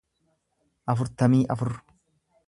[0.93, 1.77] afurtamii afur